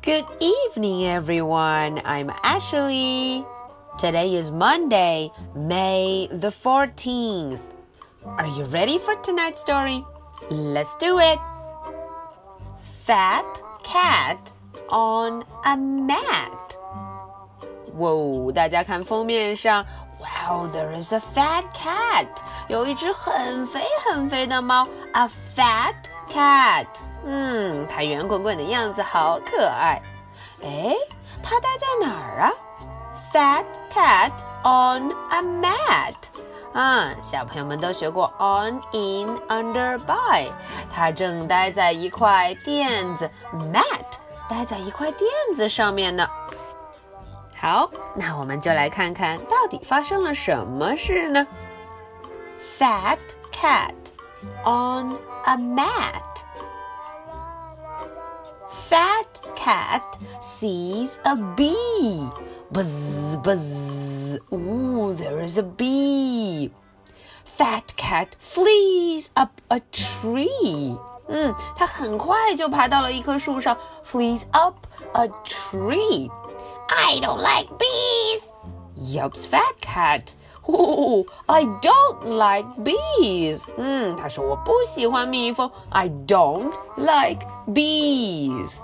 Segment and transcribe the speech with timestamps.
[0.00, 2.00] Good evening, everyone.
[2.02, 3.44] I'm Ashley.
[3.98, 7.60] Today is Monday, May the 14th.
[8.24, 10.02] Are you ready for tonight's story?
[10.50, 11.38] Let's do it.
[13.04, 13.44] Fat
[13.84, 14.50] cat
[14.88, 16.76] on a mat.
[17.92, 19.84] Whoa, 大家看封面上，
[20.18, 22.28] Wow, there is a fat cat.
[22.68, 25.96] 有一只很肥很肥的猫，a fat
[26.32, 26.86] cat。
[27.24, 30.00] 嗯，它圆滚滚的样子好可爱。
[30.64, 30.94] 哎，
[31.42, 32.52] 它待在哪儿啊
[33.32, 34.32] ？Fat cat
[34.62, 36.14] on a mat。
[36.72, 40.50] 啊，小朋友们都学过 on, in, under, by。
[40.92, 44.18] 它正待在一块垫子，mat，
[44.48, 46.26] 待在一块垫子上面呢。
[47.54, 51.46] 好，那我们就来看看到底发生了什么事呢
[52.78, 53.18] ？Fat
[53.52, 53.92] cat
[54.65, 56.45] on a mat.
[58.69, 62.27] Fat cat sees a bee.
[62.71, 64.39] Buzz, buzz.
[64.51, 66.71] Ooh, there is a bee.
[67.43, 70.97] Fat cat flees up a tree.
[71.29, 76.29] 嗯，它很快就爬到了一棵树上，flees up a tree.
[76.89, 78.53] I don't like bees,
[78.95, 80.35] yelps Fat Cat.
[80.69, 83.63] Oh, I don't like bees.
[83.77, 85.71] 嗯，他说我不喜欢蜜蜂。
[85.89, 88.79] I don't like bees.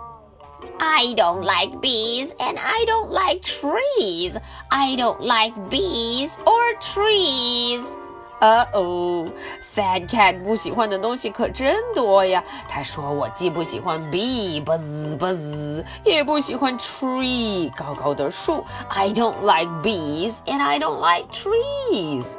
[0.79, 4.37] I don't like bees and I don't like trees.
[4.69, 7.97] I don't like bees or trees.
[8.39, 9.25] 呃哦，
[9.73, 12.43] Fat Cat 不喜欢的东西可真多呀。
[12.67, 18.65] 他说我既不喜欢 bee buzz buzz，也不喜欢 tree 高高的树。
[18.89, 22.35] I don't like bees and I don't like trees.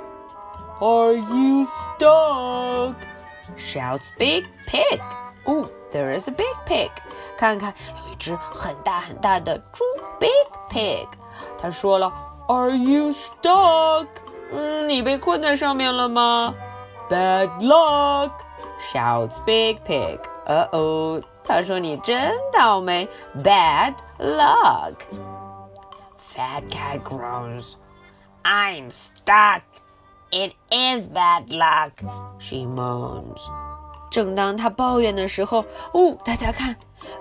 [0.81, 2.95] Are you stuck?
[3.57, 5.01] Shouts Big Pig.
[5.47, 6.91] Oh, there is a big pig.
[7.37, 7.73] 看看，
[8.07, 9.85] 有一只很大很大的猪，
[10.19, 10.29] Big
[10.71, 11.07] Pig。
[11.61, 12.13] 他说了，
[12.49, 14.07] Are you stuck?
[14.53, 16.55] 嗯，你被困在上面了吗？
[17.11, 18.31] Bad luck!
[18.93, 20.19] shouts Big Pig.
[20.47, 23.09] 呃哦，他说你真倒霉，
[23.43, 24.95] Bad luck.
[26.35, 27.75] Fat Cat groans.
[28.43, 29.63] I'm stuck.
[30.31, 31.93] It is bad luck.
[32.39, 33.49] She moans.
[34.11, 36.77] 正当他抱怨的时候，哦，大家看，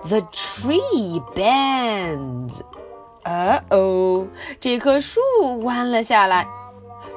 [0.08, 2.60] The tree bends.
[3.22, 4.26] 呃哦，
[4.60, 5.20] 这棵树
[5.62, 6.46] 弯了下来。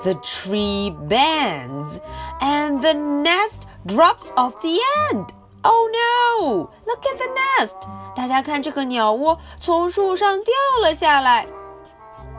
[0.04, 2.00] the tree bends
[2.42, 4.80] and the nest drops off the
[5.12, 5.34] end.
[5.64, 6.70] Oh no!
[6.86, 7.76] Look at the nest.
[8.16, 11.46] 大家看这个鸟窝从树上掉了下来。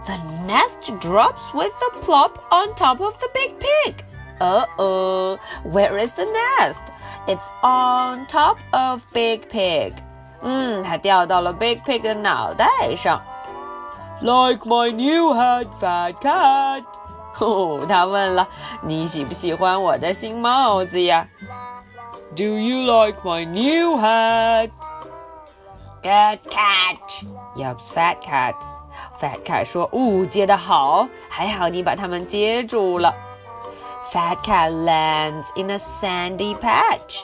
[0.07, 0.15] The
[0.47, 4.05] nest drops with a plop on top of the big pig.
[4.41, 6.83] Uh oh, where is the nest?
[7.27, 9.95] It's on top of Big Pig.
[10.41, 13.21] 嗯，它掉到了 Big Pig 的脑袋上。
[14.23, 16.85] Like my new hat, fat cat.
[17.41, 21.29] 哦，他问了：“你喜不喜欢我的新帽子呀？”
[22.37, 24.71] Do you like my new hat?
[26.03, 27.25] Good catch,
[27.57, 28.55] yelps Fat Cat.
[29.21, 33.15] Fat Cat 说：“哦，接得好，还好你把它们接住了。”
[34.13, 37.23] Fat Cat lands in a sandy patch.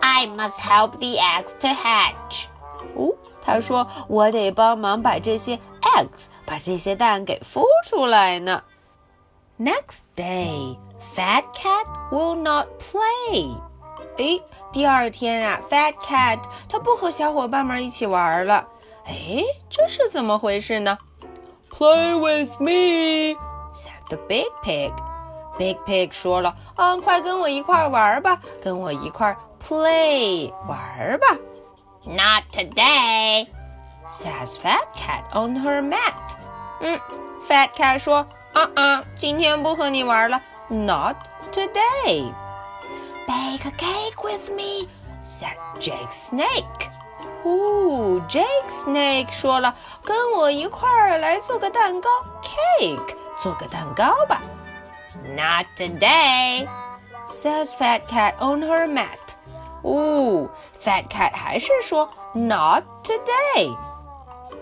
[0.00, 2.46] I must help the eggs to hatch.
[2.94, 5.58] 哦，他说：“我得帮忙把这些
[5.96, 8.62] eggs，把这些蛋给孵出来呢。”
[9.58, 10.78] Next day,
[11.14, 13.60] Fat Cat will not play.
[14.16, 14.40] 哎，
[14.72, 16.38] 第二天啊，Fat Cat
[16.68, 18.68] 他不和小伙伴们一起玩了。
[19.04, 20.98] 哎，这是怎么回事呢？
[21.70, 23.36] Play with me,
[23.72, 24.92] said the big pig.
[25.56, 31.36] Big Pig 说了：“啊，快跟我一块玩吧，跟我一块 play 玩吧。”
[32.06, 33.48] Not today,
[34.08, 36.36] says Fat Cat on her mat.
[36.80, 37.00] 嗯，
[37.48, 38.24] Fat Cat 说。
[38.52, 39.04] 啊啊！
[39.14, 41.16] 今天不和你玩了，Not
[41.52, 42.32] today.
[43.26, 44.88] Bake a cake with me,
[45.22, 46.88] said Jake Snake.
[47.44, 52.08] 哦，Jake Snake 说了，跟我一块儿来做个蛋糕，
[52.42, 54.40] cake，做个蛋糕吧。
[55.36, 56.66] Not today,
[57.24, 59.36] says Fat Cat on her mat.
[59.82, 60.48] 哦，
[60.80, 63.76] Fat Cat 还是说 Not today.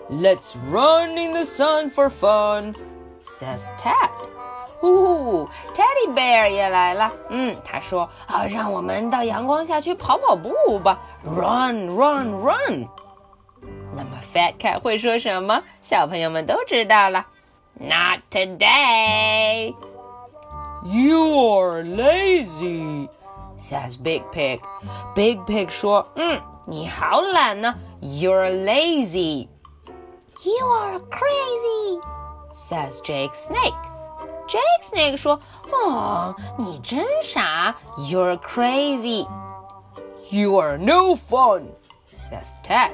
[0.09, 2.75] Let's run in the sun for fun
[3.25, 4.09] says Ted.
[4.83, 7.11] 呜，Teddy Bear 也来了。
[7.29, 12.87] 嗯，他说：“啊，让我们到阳光下去跑跑步吧，Run, run, run。”
[13.95, 15.63] 那么 Fat Cat 会说什么？
[15.81, 17.25] 小朋友们都知道了。
[17.79, 19.73] Not today.
[20.85, 23.09] You're lazy,
[23.57, 24.61] says Big Pig.
[25.15, 29.47] Big Pig 说：“嗯，你好懒呢，You're lazy.
[30.43, 31.99] You are crazy,
[32.53, 33.73] says Jake Snake.
[34.47, 39.27] Jake Snake 说：“哦，你真傻，You're crazy.
[40.29, 41.65] You are no fun,
[42.09, 42.91] says Ted.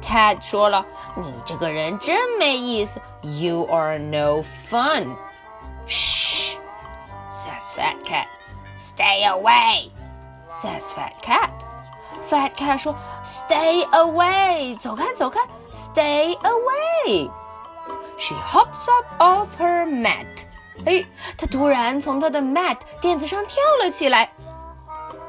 [0.00, 5.16] Ted 说了：“你这个人真没意思，You are no fun.
[5.86, 6.56] Shh,
[7.32, 8.26] says Fat Cat.
[8.76, 9.90] Stay away,
[10.50, 11.50] says Fat Cat.
[12.28, 15.40] Fat Cat 说：“Stay away，走开，走开，
[15.70, 17.30] Stay away。”
[18.18, 20.44] She hops up off her mat.
[20.86, 21.04] 哎，
[21.36, 24.32] 她突然从她的 mat 垫子上跳了起来。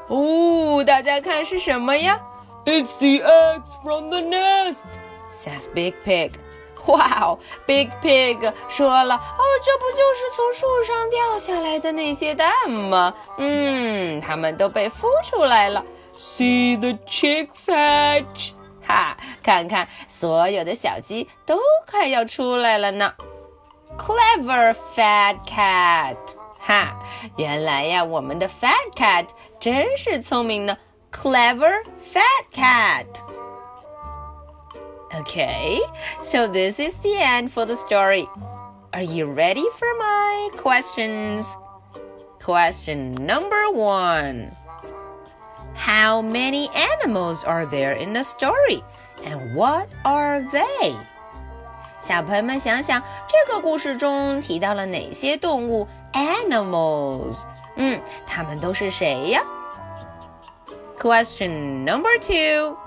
[0.07, 2.19] 哦，大家看是什么呀？
[2.65, 4.83] It's the eggs from the nest,
[5.31, 6.31] says Big Pig.
[6.87, 13.13] 哇哦，Big Pig 说了，哦，这不就是从树上掉下来的那些蛋吗？
[13.37, 15.83] 嗯，它们都被孵出来了。
[16.15, 18.51] See the chicks hatch！
[18.89, 23.13] 哈，看看所有的小鸡都快要出来了呢。
[23.97, 26.17] Clever fat cat！
[26.59, 26.95] 哈，
[27.37, 29.27] 原来呀，我们的 fat cat
[29.59, 30.77] 真是聪明呢。
[31.11, 32.45] Clever fat
[35.13, 35.79] cat！Okay,
[36.21, 38.27] so this is the end for the story.
[38.91, 41.55] Are you ready for my questions?
[42.43, 44.51] Question number one
[45.79, 48.83] How many animals are there in the story?
[49.25, 50.95] And what are they?
[51.99, 55.87] 小朋友们想想，这个故事中提到了哪些动物？
[56.13, 57.43] Animals，
[57.75, 59.41] 嗯，它们都是谁呀？
[60.99, 62.77] Question number two.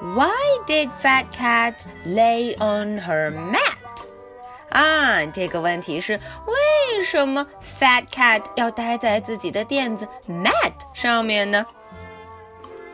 [0.00, 0.30] Why
[0.66, 1.74] did Fat Cat
[2.04, 3.60] lay on her mat?
[4.70, 11.64] 啊，这个问题是为什么 Fat Cat 要待在自己的垫子 mat 上面呢？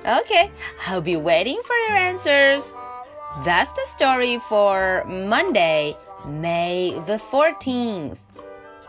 [0.05, 0.51] Okay,
[0.87, 2.73] I'll be waiting for your answers.
[3.45, 5.95] That's the story for Monday,
[6.27, 8.17] May the 14th.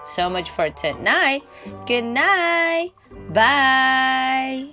[0.06, 1.44] So much for tonight.
[1.86, 2.94] Good night.
[3.34, 4.69] Bye.